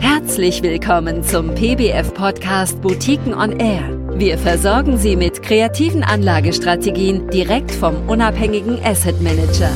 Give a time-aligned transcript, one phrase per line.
[0.00, 3.98] Herzlich willkommen zum PBF-Podcast Boutiquen on Air.
[4.18, 9.70] Wir versorgen Sie mit kreativen Anlagestrategien direkt vom unabhängigen Asset Manager.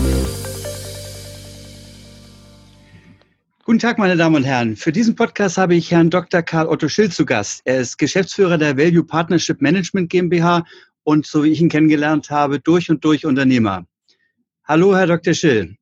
[3.65, 4.77] Guten Tag, meine Damen und Herren.
[4.77, 6.43] Für diesen Podcast habe ich Herrn Dr.
[6.43, 7.63] Karl Otto Schill zu Gast.
[7.65, 10.65] Er ist Geschäftsführer der Value Partnership Management GmbH
[11.05, 13.85] und, so wie ich ihn kennengelernt habe, durch und durch Unternehmer.
[14.65, 15.35] Hallo, Herr Dr.
[15.35, 15.77] Schill.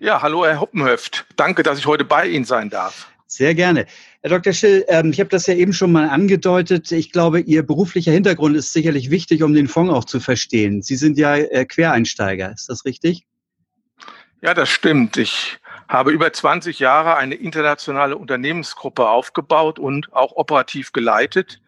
[0.00, 1.24] Ja, hallo, Herr Hoppenhöft.
[1.36, 3.08] Danke, dass ich heute bei Ihnen sein darf.
[3.26, 3.86] Sehr gerne.
[4.22, 4.52] Herr Dr.
[4.52, 6.90] Schill, ähm, ich habe das ja eben schon mal angedeutet.
[6.90, 10.82] Ich glaube, Ihr beruflicher Hintergrund ist sicherlich wichtig, um den Fonds auch zu verstehen.
[10.82, 13.24] Sie sind ja äh, Quereinsteiger, ist das richtig?
[14.40, 15.16] Ja, das stimmt.
[15.16, 21.60] Ich habe über 20 Jahre eine internationale Unternehmensgruppe aufgebaut und auch operativ geleitet.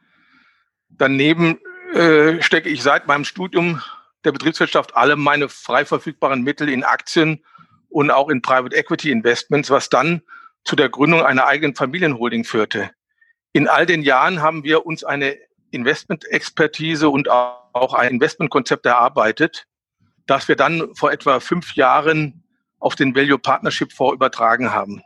[0.89, 1.59] Daneben
[1.95, 3.83] äh, stecke ich seit meinem Studium
[4.25, 7.43] der Betriebswirtschaft alle meine frei verfügbaren Mittel in Aktien
[7.89, 10.23] und auch in Private Equity Investments, was dann
[10.65, 12.91] zu der Gründung einer eigenen Familienholding führte.
[13.53, 15.37] In all den Jahren haben wir uns eine
[15.71, 19.67] Investment-Expertise und auch ein Investmentkonzept erarbeitet,
[20.27, 22.45] das wir dann vor etwa fünf Jahren
[22.79, 25.03] auf den Value Partnership Fonds übertragen haben.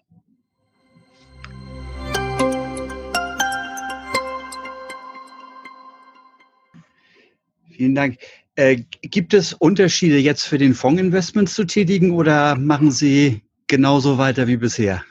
[7.71, 8.19] Vielen Dank.
[8.57, 14.19] Äh, gibt es Unterschiede jetzt für den Fonds Investments zu tätigen oder machen Sie genauso
[14.19, 15.05] weiter wie bisher?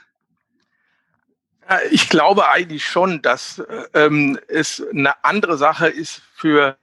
[1.92, 3.62] Ich glaube eigentlich schon, dass
[3.94, 6.78] ähm, es eine andere Sache ist, für,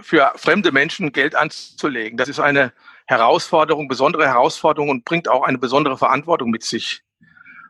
[0.00, 2.16] für fremde Menschen Geld anzulegen.
[2.16, 2.72] Das ist eine
[3.06, 7.02] Herausforderung, besondere Herausforderung und bringt auch eine besondere Verantwortung mit sich.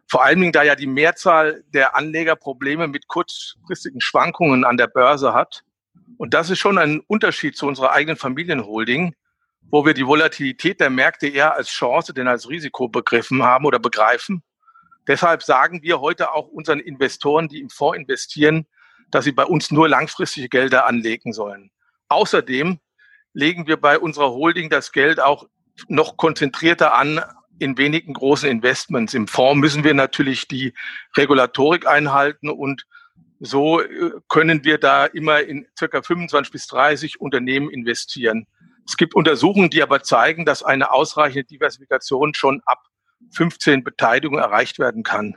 [0.09, 4.87] Vor allen Dingen, da ja die Mehrzahl der Anleger Probleme mit kurzfristigen Schwankungen an der
[4.87, 5.65] Börse hat.
[6.19, 9.15] Und das ist schon ein Unterschied zu unserer eigenen Familienholding,
[9.71, 13.79] wo wir die Volatilität der Märkte eher als Chance denn als Risiko begriffen haben oder
[13.79, 14.43] begreifen.
[15.07, 18.67] Deshalb sagen wir heute auch unseren Investoren, die im Fonds investieren,
[19.11, 21.71] dass sie bei uns nur langfristige Gelder anlegen sollen.
[22.09, 22.79] Außerdem
[23.33, 25.47] legen wir bei unserer Holding das Geld auch
[25.89, 27.21] noch konzentrierter an
[27.59, 29.15] in wenigen großen Investments.
[29.15, 30.75] Im Fonds müssen wir natürlich die
[31.17, 32.87] Regulatorik einhalten und
[33.41, 38.47] so äh, können wir da immer in circa 25 bis 30 Unternehmen investieren.
[38.87, 42.83] Es gibt Untersuchungen, die aber zeigen, dass eine ausreichende Diversifikation schon ab
[43.33, 45.37] 15 Beteiligungen erreicht werden kann.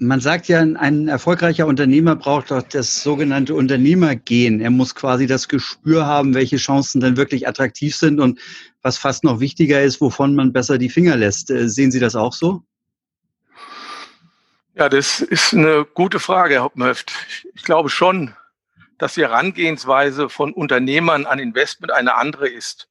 [0.00, 4.60] Man sagt ja, ein erfolgreicher Unternehmer braucht doch das sogenannte Unternehmergehen.
[4.60, 8.38] Er muss quasi das Gespür haben, welche Chancen dann wirklich attraktiv sind und
[8.82, 11.50] was fast noch wichtiger ist, wovon man besser die Finger lässt.
[11.50, 12.62] Äh, sehen Sie das auch so?
[14.74, 17.12] Ja, das ist eine gute Frage, Herr Hoppenhöft.
[17.54, 18.34] Ich glaube schon,
[18.98, 22.88] dass die Herangehensweise von Unternehmern an Investment eine andere ist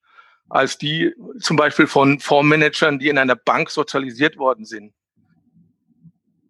[0.49, 4.93] als die zum Beispiel von Fondsmanagern, die in einer Bank sozialisiert worden sind.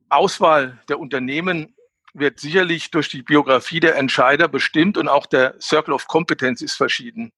[0.10, 1.76] Auswahl der Unternehmen
[2.14, 6.76] wird sicherlich durch die Biografie der Entscheider bestimmt und auch der Circle of Competence ist
[6.76, 7.32] verschieden.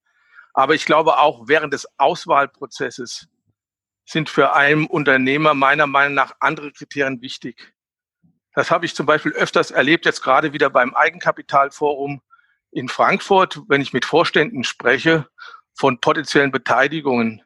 [0.54, 3.28] Aber ich glaube auch während des Auswahlprozesses
[4.06, 7.74] sind für einen Unternehmer meiner Meinung nach andere Kriterien wichtig.
[8.56, 12.22] Das habe ich zum Beispiel öfters erlebt, jetzt gerade wieder beim Eigenkapitalforum
[12.72, 15.28] in Frankfurt, wenn ich mit Vorständen spreche
[15.74, 17.44] von potenziellen Beteiligungen.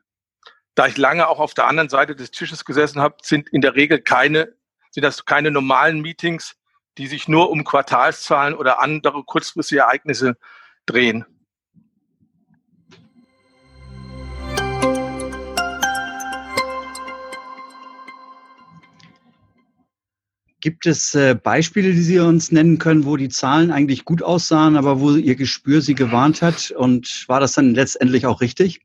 [0.75, 3.75] Da ich lange auch auf der anderen Seite des Tisches gesessen habe, sind in der
[3.75, 4.55] Regel keine
[4.93, 6.55] sind das keine normalen Meetings,
[6.99, 10.37] die sich nur um Quartalszahlen oder andere kurzfristige Ereignisse
[10.85, 11.25] drehen.
[20.61, 24.77] Gibt es äh, Beispiele, die Sie uns nennen können, wo die Zahlen eigentlich gut aussahen,
[24.77, 26.71] aber wo Ihr Gespür Sie gewarnt hat?
[26.71, 28.79] Und war das dann letztendlich auch richtig?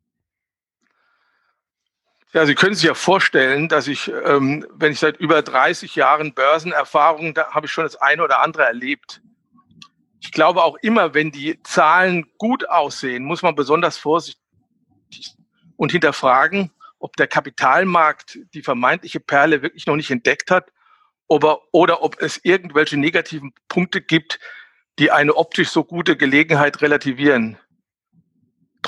[2.34, 6.34] Ja, Sie können sich ja vorstellen, dass ich, ähm, wenn ich seit über 30 Jahren
[6.34, 9.22] Börsenerfahrung, da habe ich schon das eine oder andere erlebt.
[10.20, 14.42] Ich glaube auch immer, wenn die Zahlen gut aussehen, muss man besonders vorsichtig
[15.76, 20.70] und hinterfragen, ob der Kapitalmarkt die vermeintliche Perle wirklich noch nicht entdeckt hat
[21.28, 24.38] oder, oder ob es irgendwelche negativen Punkte gibt,
[24.98, 27.56] die eine optisch so gute Gelegenheit relativieren.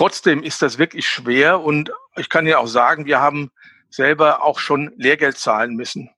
[0.00, 3.50] Trotzdem ist das wirklich schwer und ich kann Ihnen auch sagen, wir haben
[3.91, 6.08] selber auch schon Lehrgeld zahlen müssen.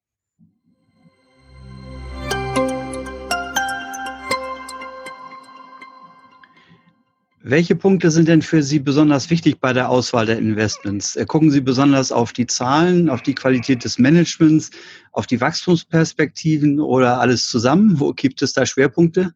[7.43, 11.17] Welche Punkte sind denn für Sie besonders wichtig bei der Auswahl der Investments?
[11.17, 14.71] Äh, gucken Sie besonders auf die Zahlen, auf die Qualität des Managements,
[15.11, 17.99] auf die Wachstumsperspektiven oder alles zusammen?
[17.99, 19.35] Wo gibt es da Schwerpunkte?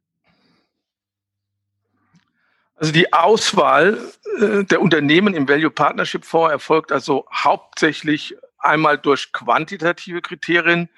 [2.77, 3.99] Also die Auswahl
[4.39, 10.91] äh, der Unternehmen im Value Partnership Fonds erfolgt also hauptsächlich einmal durch quantitative Kriterien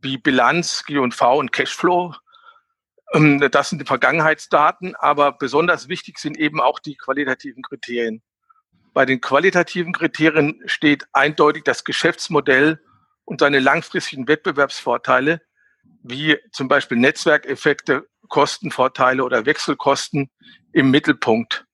[0.00, 2.14] wie Bilanz, G&V und Cashflow.
[3.12, 8.22] Ähm, das sind die Vergangenheitsdaten, aber besonders wichtig sind eben auch die qualitativen Kriterien.
[8.94, 12.80] Bei den qualitativen Kriterien steht eindeutig das Geschäftsmodell
[13.26, 15.42] und seine langfristigen Wettbewerbsvorteile,
[16.02, 20.30] wie zum Beispiel Netzwerkeffekte, Kostenvorteile oder Wechselkosten
[20.72, 21.64] im Mittelpunkt.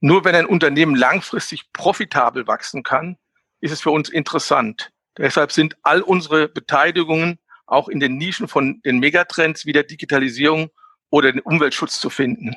[0.00, 3.16] Nur wenn ein Unternehmen langfristig profitabel wachsen kann,
[3.60, 4.90] ist es für uns interessant.
[5.16, 10.70] Deshalb sind all unsere Beteiligungen auch in den Nischen von den Megatrends wie der Digitalisierung
[11.10, 12.56] oder den Umweltschutz zu finden.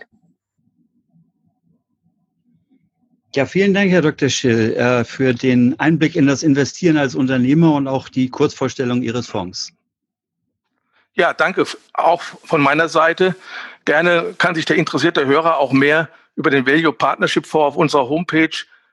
[3.35, 4.29] Ja, vielen Dank, Herr Dr.
[4.29, 9.27] Schill, äh, für den Einblick in das Investieren als Unternehmer und auch die Kurzvorstellung Ihres
[9.27, 9.75] Fonds.
[11.15, 13.35] Ja, danke auch von meiner Seite.
[13.85, 18.09] Gerne kann sich der interessierte Hörer auch mehr über den Value Partnership Fonds auf unserer
[18.09, 18.50] Homepage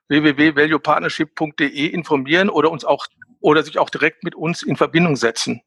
[0.08, 3.06] www.valuepartnership.de informieren oder uns auch
[3.40, 5.62] oder sich auch direkt mit uns in Verbindung setzen.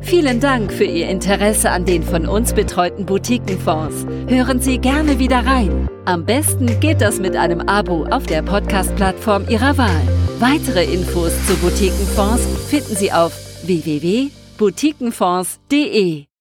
[0.00, 4.06] Vielen Dank für Ihr Interesse an den von uns betreuten Boutiquenfonds.
[4.28, 5.88] Hören Sie gerne wieder rein.
[6.04, 10.02] Am besten geht das mit einem Abo auf der Podcast-Plattform Ihrer Wahl.
[10.38, 13.32] Weitere Infos zu Boutiquenfonds finden Sie auf
[14.56, 16.35] www.boutiquenfonds.de.